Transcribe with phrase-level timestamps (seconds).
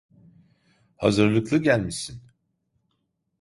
[0.95, 2.21] Hazırlıklı gelmişsin.